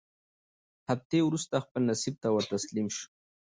هفتې 0.89 1.17
وورسته 1.23 1.55
خپل 1.65 1.81
نصیب 1.91 2.15
ته 2.23 2.27
ورتسلیم 2.31 2.87
سو 2.97 3.05